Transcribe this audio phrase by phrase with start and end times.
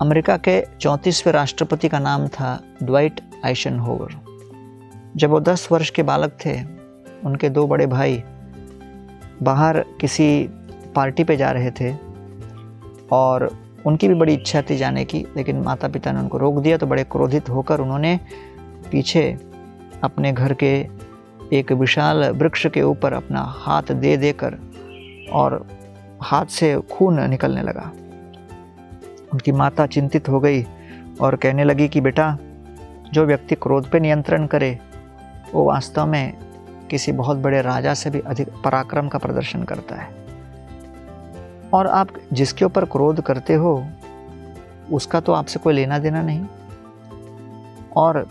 [0.00, 4.14] America के चौंतीसवें राष्ट्रपति का नाम था ड्वाइट आइशन होवर
[5.16, 6.60] जब वो दस वर्ष के बालक थे,
[7.24, 8.22] उनके दो बड़े भाई
[9.42, 10.48] बाहर किसी
[10.94, 11.94] पार्टी पे जा रहे थे
[13.12, 13.50] और
[13.86, 16.86] उनकी भी बड़ी इच्छा थी जाने की, लेकिन माता पिता ने उनको रोक दिया तो
[16.86, 18.20] बड़े क्रोधित होकर उन्होंने
[18.92, 19.38] पीछे
[20.04, 20.88] अपने घर के
[21.52, 24.58] एक विशाल वृक्ष के ऊपर अपना हाथ दे देकर
[25.32, 25.66] और
[26.22, 27.92] हाथ से खून निकलने लगा।
[29.32, 30.62] उनकी माता चिंतित हो गई
[31.20, 32.36] और कहने लगी कि बेटा,
[33.12, 34.78] जो व्यक्ति क्रोध पे नियंत्रण करे,
[35.54, 36.34] वो वास्तव में
[36.90, 40.16] किसी बहुत बड़े राजा से भी अधिक पराक्रम का प्रदर्शन करता है।
[41.72, 43.86] और आप जिसके ऊपर क्रोध करते हो,
[44.92, 46.44] उसका तो आपसे कोई लेना देना नहीं।
[47.96, 48.26] और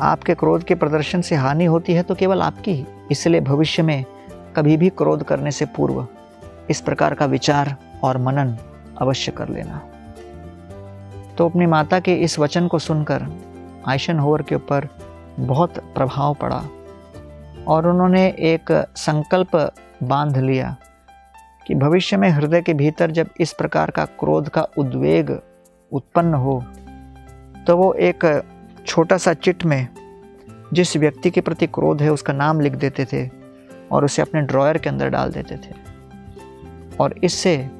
[0.00, 4.04] आपके क्रोध के प्रदर्शन से हानि होती है तो केवल आपकी ही, इसलिए भविष्य में
[4.56, 6.06] कभी भी क्रोध करने से पूर्व
[6.70, 7.74] इस प्रकार का विचार
[8.04, 8.56] और मनन
[8.98, 9.80] अवश्य कर लेना।
[11.38, 13.26] तो अपनी माता के इस वचन को सुनकर
[13.88, 14.88] आयशन होवर के ऊपर
[15.40, 16.64] बहुत प्रभाव पड़ा
[17.68, 20.76] और उन्होंने एक संकल्प बाँध लिया
[21.66, 25.40] कि भविष्य में हृदय के भीतर जब इस प्रकार का क्रोध का उद्वेग
[25.92, 26.64] उत्पन्न हो
[27.66, 28.42] तो वो एक
[28.86, 29.88] छोटा सा चिट में
[30.72, 33.30] जिस व्यक्ति के प्रति क्रोध है उसका नाम लिख देते थे
[33.92, 35.74] और उसे अपने ड्रॉयर के अंदर डाल देते थे।
[37.00, 37.70] और इससे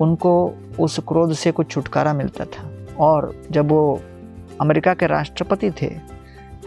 [0.00, 4.00] उनको उस क्रोध से कुछ छुटकारा मिलता था। और जब वो
[4.60, 6.12] अमेरिका के राष्ट्रपति थे,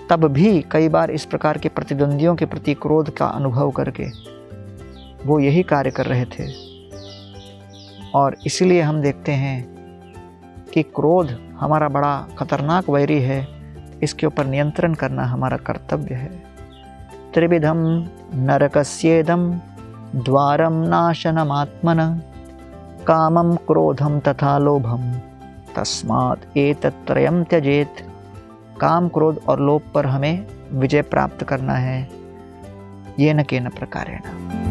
[0.10, 4.08] तब भी कई बार इस प्रकार के प्रतिद्वंदियों के प्रति क्रोध का अनुभव करके
[5.26, 6.48] वो यही कार्य कर रहे थे।
[8.16, 9.76] और इसीलिए हम देखते हैं
[10.74, 13.48] कि क्रोध हमारा बड़ा खतरनाक वैरी है।
[14.04, 16.44] इसके ऊपर नियंत्रण करना हमारा कर्तव्य है।
[17.34, 19.54] त्रिविधम नरकस्येदम
[20.16, 22.22] द्वारम नाशनमात्मन
[23.08, 25.14] कामम क्रोधम तथा लोभम
[25.76, 27.96] तस्मात् एतत्रयम त्यजेत।
[28.82, 32.10] काम, क्रोध और लोभ पर हमें विजय प्राप्त करना है।
[33.20, 34.65] ये न के न प्रकारेण।